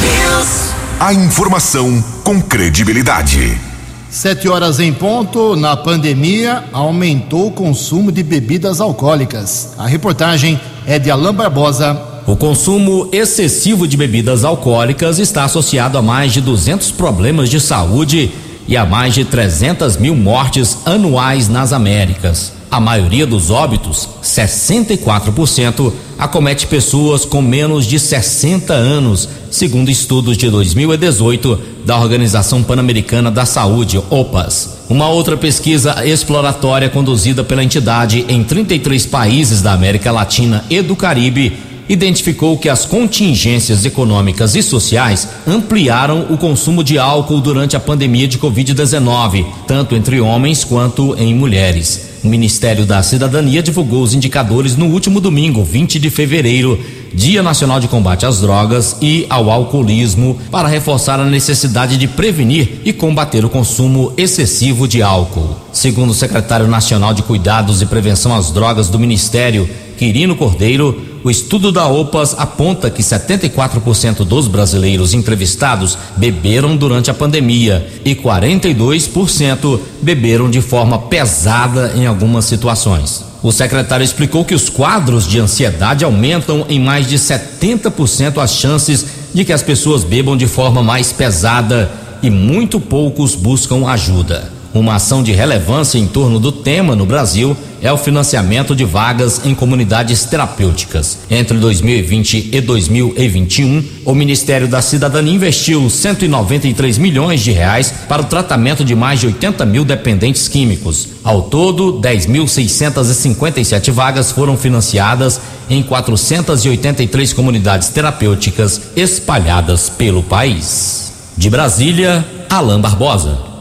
[0.00, 0.72] News.
[1.00, 3.71] A informação com credibilidade.
[4.12, 9.72] Sete horas em ponto, na pandemia, aumentou o consumo de bebidas alcoólicas.
[9.78, 11.98] A reportagem é de Alain Barbosa.
[12.26, 18.30] O consumo excessivo de bebidas alcoólicas está associado a mais de 200 problemas de saúde
[18.68, 22.52] e a mais de 300 mil mortes anuais nas Américas.
[22.72, 30.48] A maioria dos óbitos, 64%, acomete pessoas com menos de 60 anos, segundo estudos de
[30.48, 34.84] 2018 da Organização Pan-Americana da Saúde, OPAS.
[34.88, 40.96] Uma outra pesquisa exploratória conduzida pela entidade em 33 países da América Latina e do
[40.96, 47.80] Caribe identificou que as contingências econômicas e sociais ampliaram o consumo de álcool durante a
[47.80, 52.12] pandemia de Covid-19, tanto entre homens quanto em mulheres.
[52.24, 56.78] O Ministério da Cidadania divulgou os indicadores no último domingo, 20 de fevereiro,
[57.12, 62.80] Dia Nacional de Combate às Drogas e ao Alcoolismo, para reforçar a necessidade de prevenir
[62.84, 65.56] e combater o consumo excessivo de álcool.
[65.72, 69.68] Segundo o secretário nacional de Cuidados e Prevenção às Drogas do Ministério,
[69.98, 77.14] Quirino Cordeiro, o estudo da OPAS aponta que 74% dos brasileiros entrevistados beberam durante a
[77.14, 83.24] pandemia e 42% beberam de forma pesada em algumas situações.
[83.42, 89.06] O secretário explicou que os quadros de ansiedade aumentam em mais de 70% as chances
[89.34, 91.90] de que as pessoas bebam de forma mais pesada
[92.22, 94.61] e muito poucos buscam ajuda.
[94.74, 99.44] Uma ação de relevância em torno do tema no Brasil é o financiamento de vagas
[99.44, 101.18] em comunidades terapêuticas.
[101.30, 108.26] Entre 2020 e 2021, o Ministério da Cidadania investiu 193 milhões de reais para o
[108.26, 111.08] tratamento de mais de 80 mil dependentes químicos.
[111.22, 121.12] Ao todo, 10.657 vagas foram financiadas em 483 comunidades terapêuticas espalhadas pelo país.
[121.36, 123.51] De Brasília, Alain Barbosa.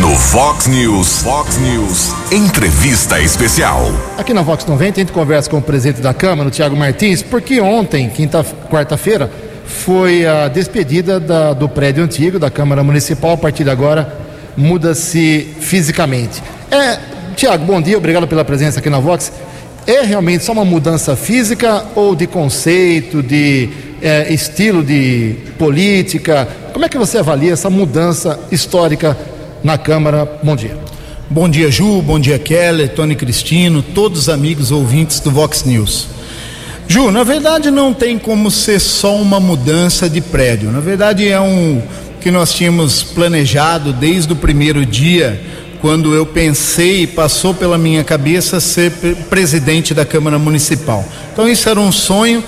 [0.00, 1.24] No Fox News,
[1.60, 3.86] News, entrevista especial.
[4.18, 7.22] Aqui na Vox 90 a gente conversa com o presidente da Câmara, o Tiago Martins,
[7.22, 9.30] porque ontem, quinta, quarta-feira,
[9.64, 13.32] foi a despedida da, do prédio antigo da Câmara Municipal.
[13.32, 14.18] A partir de agora,
[14.56, 16.42] muda-se fisicamente.
[16.70, 16.98] É,
[17.34, 19.32] Tiago, bom dia, obrigado pela presença aqui na Vox.
[19.86, 23.70] É realmente só uma mudança física ou de conceito, de
[24.02, 26.46] é, estilo de política?
[26.72, 29.16] Como é que você avalia essa mudança histórica
[29.66, 30.24] na Câmara?
[30.44, 30.78] Bom dia.
[31.28, 36.06] Bom dia, Ju, bom dia, Keller, Tony Cristino, todos os amigos ouvintes do Vox News.
[36.86, 40.70] Ju, na verdade não tem como ser só uma mudança de prédio.
[40.70, 41.82] Na verdade é um
[42.20, 45.42] que nós tínhamos planejado desde o primeiro dia
[45.80, 48.92] quando eu pensei e passou pela minha cabeça ser
[49.28, 51.04] presidente da Câmara Municipal.
[51.32, 52.40] Então isso era um sonho.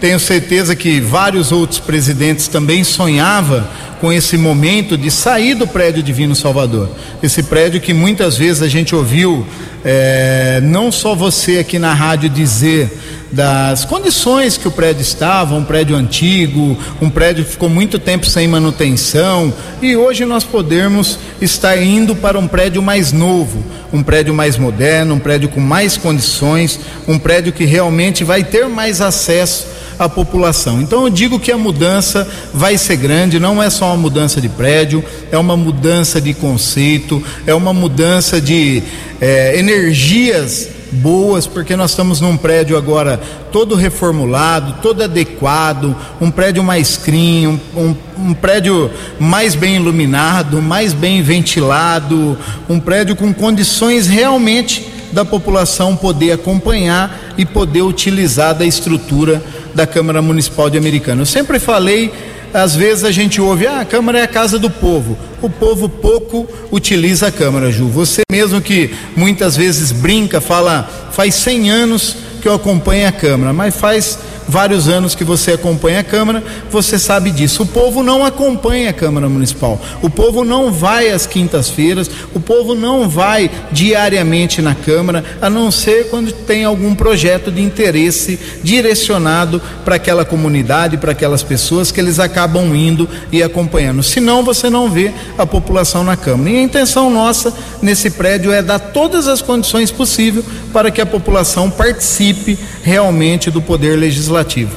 [0.00, 3.66] Tenho certeza que vários outros presidentes também sonhavam
[3.98, 6.90] com esse momento de sair do prédio Divino Salvador.
[7.22, 9.46] Esse prédio que muitas vezes a gente ouviu,
[9.82, 12.90] é, não só você aqui na rádio dizer
[13.32, 18.26] das condições que o prédio estava, um prédio antigo, um prédio que ficou muito tempo
[18.26, 24.32] sem manutenção, e hoje nós podemos estar indo para um prédio mais novo, um prédio
[24.32, 26.78] mais moderno, um prédio com mais condições,
[27.08, 29.66] um prédio que realmente vai ter mais acesso
[29.98, 30.80] à população.
[30.80, 34.48] Então eu digo que a mudança vai ser grande, não é só uma mudança de
[34.48, 38.82] prédio, é uma mudança de conceito, é uma mudança de
[39.20, 46.62] é, energias boas, porque nós estamos num prédio agora todo reformulado, todo adequado, um prédio
[46.62, 53.32] mais clean, um, um, um, prédio mais bem iluminado, mais bem ventilado, um prédio com
[53.34, 59.42] condições realmente da população poder acompanhar e poder utilizar da estrutura
[59.74, 61.22] da Câmara Municipal de Americana.
[61.22, 62.12] Eu sempre falei
[62.52, 65.16] às vezes a gente ouve, ah, a Câmara é a casa do povo.
[65.40, 67.88] O povo pouco utiliza a Câmara, Ju.
[67.88, 73.54] Você mesmo que muitas vezes brinca, fala, faz 100 anos que eu acompanho a Câmara,
[73.54, 77.62] mas faz vários anos que você acompanha a Câmara, você sabe disso.
[77.62, 79.80] O povo não acompanha a Câmara Municipal.
[80.02, 85.70] O povo não vai às quintas-feiras, o povo não vai diariamente na Câmara, a não
[85.70, 92.00] ser quando tem algum projeto de interesse direcionado para aquela comunidade, para aquelas pessoas que
[92.00, 94.02] eles acabam indo e acompanhando.
[94.02, 96.50] Senão você não vê a população na Câmara.
[96.50, 101.06] E a intenção nossa nesse prédio é dar todas as condições possíveis para que a
[101.06, 104.76] população participe realmente do poder legislativo legislativo.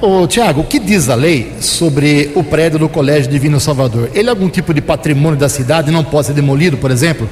[0.00, 4.10] Ô, Tiago, o que diz a lei sobre o prédio do Colégio Divino Salvador?
[4.14, 7.28] Ele é algum tipo de patrimônio da cidade e não pode ser demolido, por exemplo?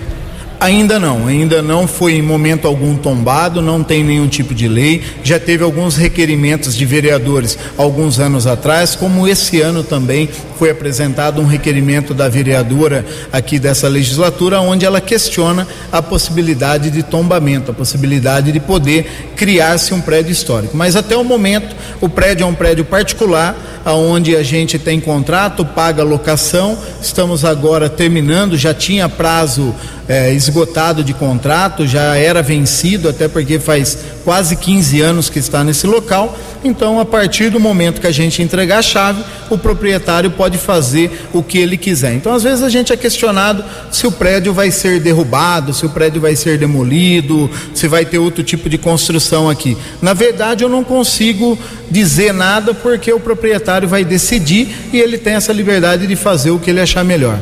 [0.60, 5.02] Ainda não, ainda não foi em momento algum tombado, não tem nenhum tipo de lei.
[5.22, 11.40] Já teve alguns requerimentos de vereadores alguns anos atrás, como esse ano também foi apresentado
[11.40, 17.74] um requerimento da vereadora aqui dessa legislatura, onde ela questiona a possibilidade de tombamento, a
[17.74, 20.76] possibilidade de poder criar-se um prédio histórico.
[20.76, 25.64] Mas até o momento, o prédio é um prédio particular, aonde a gente tem contrato,
[25.64, 26.76] paga locação.
[27.00, 29.72] Estamos agora terminando, já tinha prazo
[30.08, 35.62] é, esgotado de contrato, já era vencido, até porque faz quase 15 anos que está
[35.62, 36.36] nesse local.
[36.64, 41.26] Então, a partir do momento que a gente entregar a chave, o proprietário pode fazer
[41.32, 42.14] o que ele quiser.
[42.14, 45.90] Então, às vezes a gente é questionado se o prédio vai ser derrubado, se o
[45.90, 49.76] prédio vai ser demolido, se vai ter outro tipo de construção aqui.
[50.02, 51.56] Na verdade, eu não consigo
[51.90, 56.58] dizer nada porque o proprietário vai decidir e ele tem essa liberdade de fazer o
[56.58, 57.38] que ele achar melhor.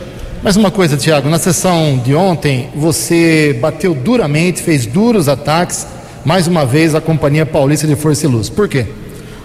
[0.46, 5.84] Mais uma coisa, Tiago, na sessão de ontem você bateu duramente, fez duros ataques,
[6.24, 8.48] mais uma vez, à Companhia Paulista de Força e Luz.
[8.48, 8.86] Por quê?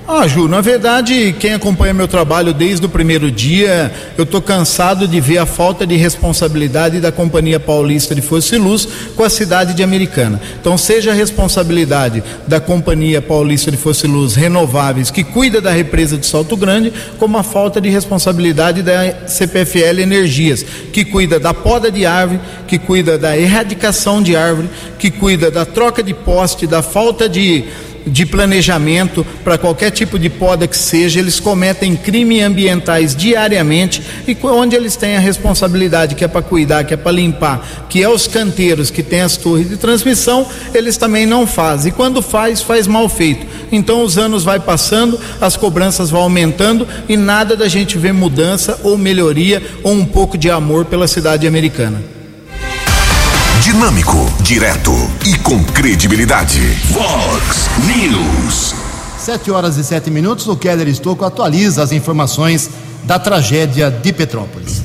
[0.07, 5.07] Ah, Ju, na verdade, quem acompanha meu trabalho desde o primeiro dia, eu estou cansado
[5.07, 9.29] de ver a falta de responsabilidade da Companhia Paulista de Força e Luz com a
[9.29, 10.41] cidade de Americana.
[10.59, 15.71] Então, seja a responsabilidade da Companhia Paulista de Força e Luz Renováveis, que cuida da
[15.71, 21.53] represa de Salto Grande, como a falta de responsabilidade da CPFL Energias, que cuida da
[21.53, 26.65] poda de árvore, que cuida da erradicação de árvore, que cuida da troca de poste,
[26.65, 27.65] da falta de
[28.05, 34.37] de planejamento para qualquer tipo de poda que seja, eles cometem crimes ambientais diariamente e
[34.43, 38.09] onde eles têm a responsabilidade que é para cuidar, que é para limpar, que é
[38.09, 41.91] os canteiros que tem as torres de transmissão, eles também não fazem.
[41.91, 43.45] E quando faz, faz mal feito.
[43.71, 48.79] Então os anos vai passando, as cobranças vão aumentando e nada da gente ver mudança
[48.83, 52.20] ou melhoria ou um pouco de amor pela cidade americana.
[53.71, 54.91] Dinâmico, direto
[55.25, 56.59] e com credibilidade.
[56.89, 58.75] Vox News.
[59.17, 62.69] Sete horas e sete minutos, o Keller Estocco atualiza as informações
[63.05, 64.83] da tragédia de Petrópolis.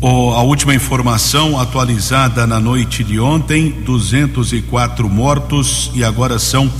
[0.00, 6.72] O, a última informação atualizada na noite de ontem: 204 mortos e agora são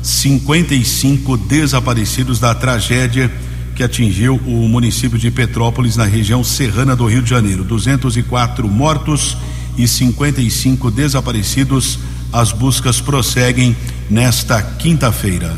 [0.00, 3.32] 55 desaparecidos da tragédia
[3.74, 7.64] que atingiu o município de Petrópolis, na região serrana do Rio de Janeiro.
[7.64, 11.98] 204 mortos e 55 desaparecidos.
[12.32, 13.76] As buscas prosseguem
[14.08, 15.52] nesta quinta-feira.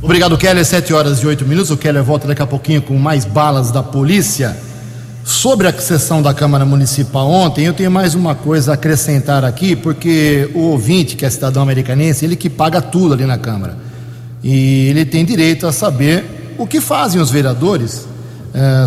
[0.00, 0.64] Obrigado, Keller.
[0.64, 1.70] Sete horas e oito minutos.
[1.70, 4.56] O Keller volta daqui a pouquinho com mais balas da polícia.
[5.24, 9.76] Sobre a sessão da Câmara Municipal ontem, eu tenho mais uma coisa a acrescentar aqui,
[9.76, 13.76] porque o ouvinte, que é cidadão americanense, ele que paga tudo ali na Câmara.
[14.42, 18.08] E ele tem direito a saber o que fazem os vereadores
[18.52, 18.86] é,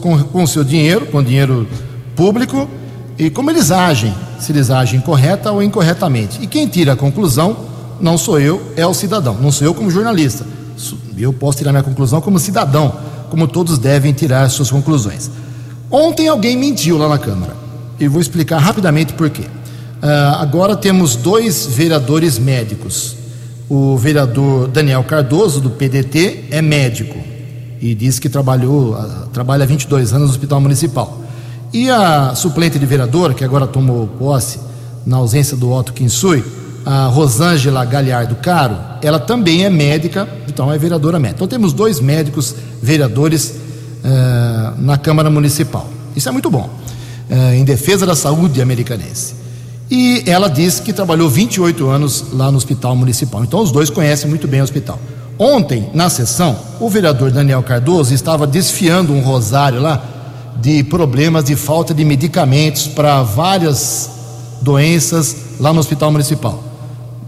[0.00, 1.68] com, com o seu dinheiro, com dinheiro
[2.14, 2.70] público,
[3.18, 6.38] e como eles agem, se eles agem correta ou incorretamente.
[6.42, 7.56] E quem tira a conclusão
[8.00, 10.44] não sou eu, é o cidadão, não sou eu como jornalista.
[11.16, 12.92] Eu posso tirar minha conclusão como cidadão,
[13.30, 15.30] como todos devem tirar suas conclusões.
[15.90, 17.54] Ontem alguém mentiu lá na Câmara.
[18.00, 19.42] E vou explicar rapidamente por quê.
[19.42, 23.16] Uh, agora temos dois vereadores médicos.
[23.68, 27.16] O vereador Daniel Cardoso, do PDT, é médico
[27.80, 31.23] e diz que trabalhou, uh, trabalha há 22 anos no Hospital Municipal.
[31.74, 34.60] E a suplente de vereador, que agora tomou posse
[35.04, 36.44] na ausência do Otto Kinsui,
[36.86, 41.38] a Rosângela Galhardo Caro, ela também é médica, então é vereadora médica.
[41.38, 43.56] Então temos dois médicos vereadores
[44.04, 45.90] eh, na Câmara Municipal.
[46.14, 46.70] Isso é muito bom,
[47.28, 49.34] eh, em defesa da saúde americanense.
[49.90, 53.42] E ela disse que trabalhou 28 anos lá no Hospital Municipal.
[53.42, 55.00] Então os dois conhecem muito bem o hospital.
[55.36, 60.13] Ontem, na sessão, o vereador Daniel Cardoso estava desfiando um rosário lá
[60.60, 64.10] de problemas de falta de medicamentos para várias
[64.60, 66.62] doenças lá no Hospital Municipal.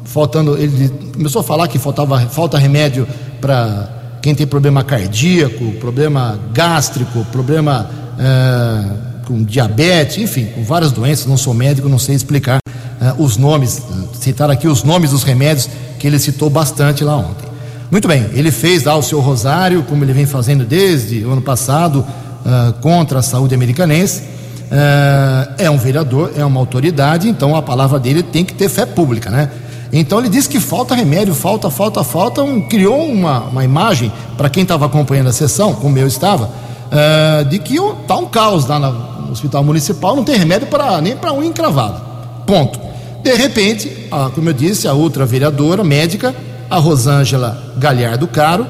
[0.04, 3.06] Faltando, ele começou a falar que faltava falta remédio
[3.40, 11.26] para quem tem problema cardíaco, problema gástrico, problema é, com diabetes, enfim, com várias doenças.
[11.26, 12.58] Não sou médico, não sei explicar
[13.00, 13.82] é, os nomes,
[14.20, 15.68] citar aqui os nomes dos remédios
[15.98, 17.46] que ele citou bastante lá ontem.
[17.90, 21.42] Muito bem, ele fez lá o seu rosário, como ele vem fazendo desde o ano
[21.42, 22.04] passado,
[22.46, 24.22] uh, contra a saúde americanense.
[24.22, 28.86] Uh, é um vereador, é uma autoridade, então a palavra dele tem que ter fé
[28.86, 29.50] pública, né?
[29.92, 32.42] Então ele disse que falta remédio, falta, falta, falta.
[32.42, 37.44] Um, criou uma, uma imagem para quem estava acompanhando a sessão, como eu estava, uh,
[37.44, 41.32] de que está um caos lá no hospital municipal, não tem remédio para nem para
[41.32, 42.00] um encravado.
[42.46, 42.78] Ponto.
[43.22, 46.34] De repente, a, como eu disse, a outra vereadora médica,
[46.68, 48.66] a Rosângela Galhardo Caro,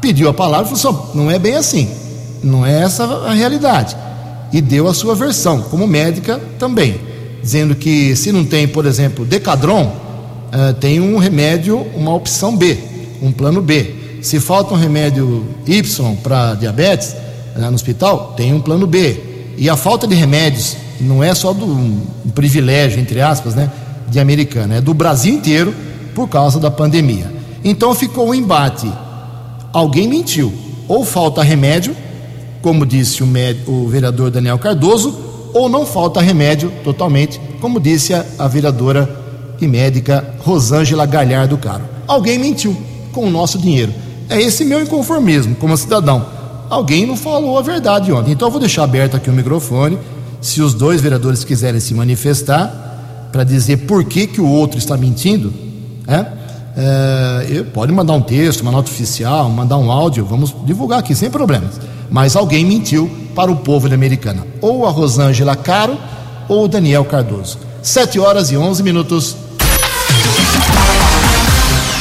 [0.00, 1.90] pediu a palavra e falou assim: não é bem assim,
[2.42, 3.96] não é essa a realidade.
[4.52, 7.00] E deu a sua versão, como médica também,
[7.42, 12.78] dizendo que se não tem, por exemplo, Decadron, uh, tem um remédio, uma opção B,
[13.22, 13.94] um plano B.
[14.20, 17.16] Se falta um remédio Y para diabetes
[17.56, 19.20] uh, no hospital, tem um plano B.
[19.56, 23.70] E a falta de remédios não é só do um privilégio, entre aspas, né,
[24.08, 25.74] de americana, é do Brasil inteiro
[26.14, 27.32] por causa da pandemia.
[27.64, 28.90] Então ficou o um embate.
[29.72, 30.52] Alguém mentiu.
[30.88, 31.96] Ou falta remédio,
[32.62, 33.26] como disse o,
[33.66, 35.14] o vereador Daniel Cardoso,
[35.52, 39.20] ou não falta remédio totalmente, como disse a, a vereadora
[39.60, 41.84] e médica Rosângela Galhardo Caro.
[42.06, 42.76] Alguém mentiu
[43.12, 43.92] com o nosso dinheiro.
[44.28, 46.24] É esse meu inconformismo como cidadão.
[46.70, 48.32] Alguém não falou a verdade ontem.
[48.32, 49.98] Então eu vou deixar aberto aqui o microfone.
[50.40, 54.96] Se os dois vereadores quiserem se manifestar para dizer por que, que o outro está
[54.96, 55.52] mentindo,
[56.08, 56.41] é,
[56.76, 61.30] é, pode mandar um texto, uma nota oficial, mandar um áudio, vamos divulgar aqui sem
[61.30, 61.80] problemas.
[62.10, 64.46] Mas alguém mentiu para o povo de Americana.
[64.60, 65.98] Ou a Rosângela Caro
[66.48, 67.58] ou o Daniel Cardoso.
[67.82, 69.36] Sete horas e onze minutos.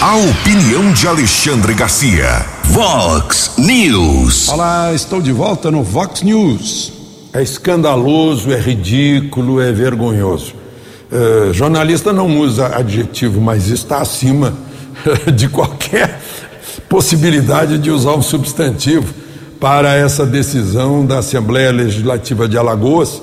[0.01, 2.45] A opinião de Alexandre Garcia.
[2.65, 4.49] Vox News.
[4.49, 6.91] Olá, estou de volta no Vox News.
[7.33, 10.60] É escandaloso, é ridículo, é vergonhoso.
[11.11, 14.53] Uh, jornalista não usa adjetivo, mas está acima
[15.35, 16.21] de qualquer
[16.87, 19.13] possibilidade de usar um substantivo
[19.59, 23.21] para essa decisão da Assembleia Legislativa de Alagoas,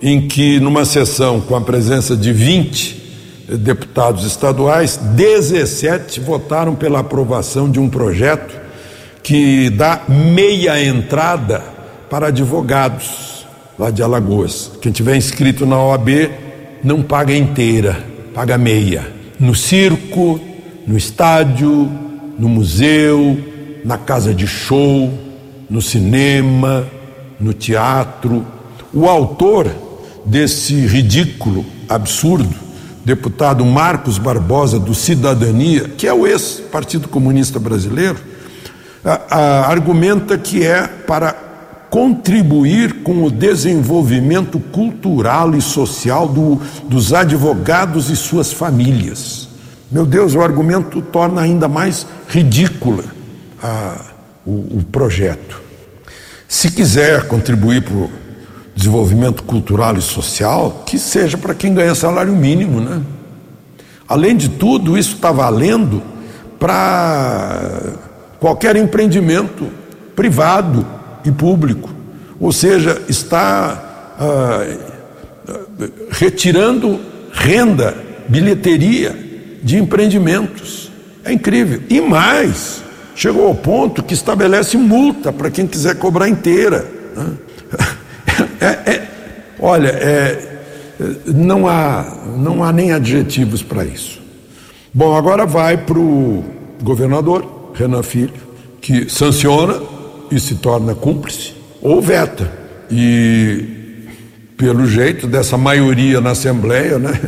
[0.00, 2.98] em que, numa sessão com a presença de 20
[3.48, 8.54] deputados estaduais, 17 votaram pela aprovação de um projeto
[9.22, 11.62] que dá meia entrada
[12.08, 13.46] para advogados
[13.78, 14.70] lá de Alagoas.
[14.80, 16.30] Quem tiver inscrito na OAB
[16.82, 18.04] não paga inteira,
[18.34, 19.12] paga meia.
[19.38, 20.40] No circo,
[20.86, 21.90] no estádio,
[22.38, 23.38] no museu,
[23.84, 25.12] na casa de show,
[25.68, 26.86] no cinema,
[27.38, 28.44] no teatro.
[28.92, 29.70] O autor
[30.24, 32.68] desse ridículo absurdo
[33.08, 38.18] deputado Marcos Barbosa, do Cidadania, que é o ex-Partido Comunista Brasileiro,
[39.02, 41.34] a, a, argumenta que é para
[41.90, 49.48] contribuir com o desenvolvimento cultural e social do, dos advogados e suas famílias.
[49.90, 53.04] Meu Deus, o argumento torna ainda mais ridícula
[53.62, 53.96] a,
[54.44, 55.60] o, o projeto.
[56.46, 58.10] Se quiser contribuir para o
[58.74, 63.02] desenvolvimento cultural e social, que seja para quem ganha salário mínimo, né?
[64.06, 66.02] Além de tudo, isso está valendo
[66.58, 67.94] para
[68.40, 69.68] qualquer empreendimento
[70.16, 70.86] privado
[71.24, 71.90] e público.
[72.40, 74.66] Ou seja, está ah,
[76.10, 77.00] retirando
[77.32, 77.96] renda,
[78.28, 79.16] bilheteria
[79.62, 80.90] de empreendimentos.
[81.24, 81.82] É incrível.
[81.88, 82.82] E mais,
[83.14, 86.86] chegou ao ponto que estabelece multa para quem quiser cobrar inteira.
[87.16, 87.26] Né?
[88.60, 89.08] É, é,
[89.58, 90.62] olha, é,
[91.26, 92.04] não, há,
[92.36, 94.20] não há nem adjetivos para isso.
[94.92, 96.44] Bom, agora vai para o
[96.82, 98.34] governador, Renan Filho,
[98.80, 99.80] que sanciona
[100.30, 102.50] e se torna cúmplice, ou veta.
[102.90, 103.64] E,
[104.56, 107.18] pelo jeito dessa maioria na Assembleia, né,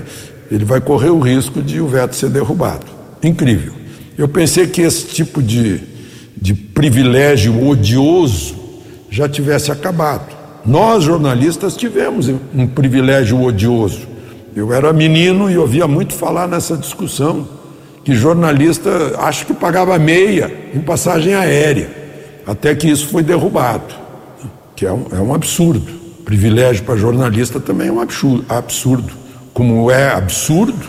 [0.51, 2.87] ele vai correr o risco de o veto ser derrubado.
[3.23, 3.73] Incrível.
[4.19, 5.81] Eu pensei que esse tipo de,
[6.37, 8.57] de privilégio odioso
[9.09, 10.37] já tivesse acabado.
[10.65, 14.09] Nós, jornalistas, tivemos um privilégio odioso.
[14.55, 17.49] Eu era menino e ouvia muito falar nessa discussão,
[18.05, 21.89] que jornalista acho que pagava meia em passagem aérea,
[22.47, 23.95] até que isso foi derrubado,
[24.75, 26.01] que é um, é um absurdo.
[26.25, 29.13] Privilégio para jornalista também é um absurdo, absurdo,
[29.53, 30.87] como é absurdo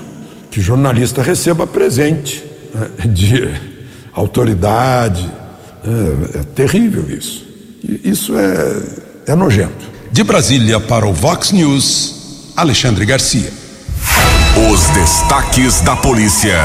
[0.51, 2.43] que jornalista receba presente
[2.73, 3.49] né, de
[4.13, 5.29] autoridade.
[5.83, 7.49] É, é terrível isso.
[8.03, 9.89] Isso é é nojento.
[10.11, 13.51] De Brasília para o Vox News, Alexandre Garcia.
[14.71, 16.57] Os destaques da polícia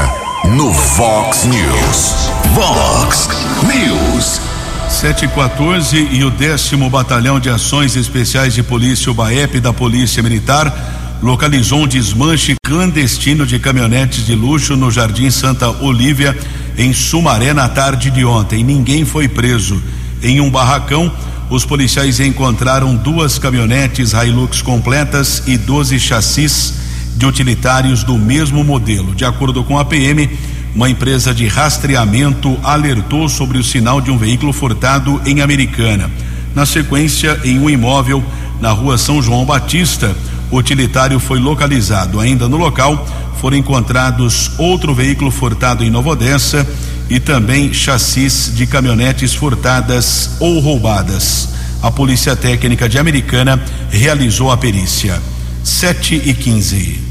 [0.49, 2.29] no Vox News.
[2.53, 3.29] Vox
[3.63, 4.46] News.
[4.89, 11.17] 714 e o décimo Batalhão de Ações Especiais de Polícia, o BAEP da Polícia Militar,
[11.21, 16.35] localizou um desmanche clandestino de caminhonetes de luxo no Jardim Santa Olívia,
[16.77, 18.63] em Sumaré, na tarde de ontem.
[18.63, 19.81] Ninguém foi preso.
[20.23, 21.11] Em um barracão,
[21.49, 26.73] os policiais encontraram duas caminhonetes Hilux completas e 12 chassis
[27.15, 29.13] de utilitários do mesmo modelo.
[29.13, 30.29] De acordo com a PM,
[30.77, 36.07] uma empresa de rastreamento alertou sobre o sinal de um veículo furtado em Americana.
[36.53, 38.23] Na sequência, em um imóvel
[38.61, 40.15] na rua São João Batista,
[40.51, 42.19] o utilitário foi localizado.
[42.19, 43.07] Ainda no local
[43.41, 46.63] foram encontrados outro veículo furtado em Nova Odessa
[47.09, 51.49] e também chassis de caminhonetes furtadas ou roubadas.
[51.81, 53.59] A Polícia Técnica de Americana
[53.89, 55.19] realizou a perícia.
[55.63, 57.06] 7 e 15.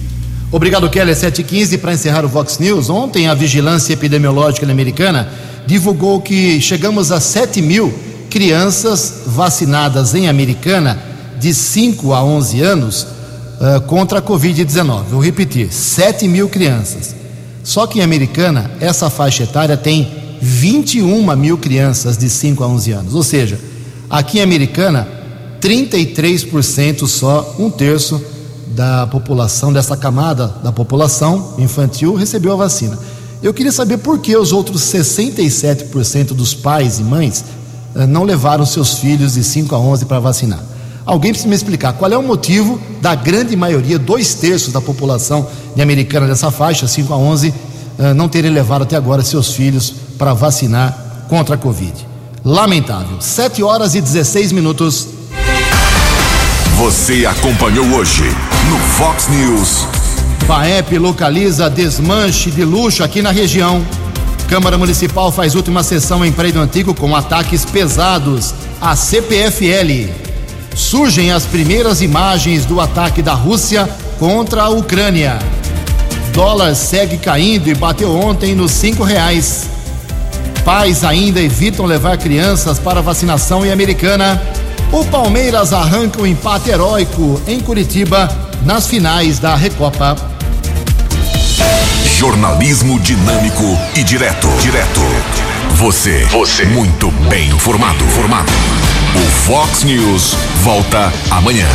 [0.53, 1.14] Obrigado, Kelly.
[1.14, 2.88] 7 e 15 para encerrar o Vox News.
[2.88, 5.28] Ontem, a Vigilância Epidemiológica Americana
[5.66, 7.92] divulgou que chegamos a 7 mil
[8.30, 11.03] crianças vacinadas em Americana
[11.40, 15.05] de 5 a 11 anos uh, contra a Covid-19.
[15.11, 17.14] Vou repetir: 7 mil crianças.
[17.64, 20.09] Só que em Americana, essa faixa etária tem
[20.40, 23.14] 21 mil crianças de 5 a 11 anos.
[23.14, 23.59] Ou seja,
[24.09, 25.09] aqui em Americana,
[25.61, 28.36] 33% só, um terço
[28.77, 32.99] da população, dessa camada da população infantil, recebeu a vacina.
[33.43, 37.43] Eu queria saber por que os outros 67% dos pais e mães
[37.95, 40.62] eh, não levaram seus filhos de 5 a 11 para vacinar.
[41.07, 45.47] Alguém precisa me explicar qual é o motivo da grande maioria, dois terços da população
[45.74, 47.55] de americana dessa faixa, 5 a 11,
[47.99, 51.95] eh, não terem levado até agora seus filhos para vacinar contra a Covid.
[52.45, 53.22] Lamentável.
[53.22, 55.09] 7 horas e 16 minutos.
[56.77, 58.22] Você acompanhou hoje
[58.68, 59.86] no Fox News.
[60.46, 63.84] FAEP localiza desmanche de luxo aqui na região.
[64.48, 70.26] Câmara Municipal faz última sessão em prédio antigo com ataques pesados à CPFL
[70.76, 73.88] surgem as primeiras imagens do ataque da Rússia
[74.18, 75.38] contra a Ucrânia.
[76.34, 79.70] Dólar segue caindo e bateu ontem nos cinco reais.
[80.66, 84.40] Pais ainda evitam levar crianças para vacinação em Americana.
[84.92, 90.16] O Palmeiras arranca um empate heróico em Curitiba nas finais da Recopa.
[92.18, 93.62] Jornalismo dinâmico
[93.94, 94.48] e direto.
[94.60, 95.00] Direto.
[95.76, 96.24] Você.
[96.24, 96.64] Você.
[96.64, 98.04] Muito bem informado.
[98.08, 98.52] Formado.
[99.14, 101.68] O Fox News volta amanhã.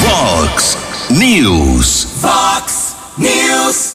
[0.00, 0.78] Fox
[1.10, 2.06] News.
[2.20, 2.94] Fox